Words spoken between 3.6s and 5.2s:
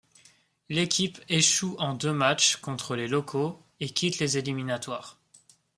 et quitte les éliminatoires.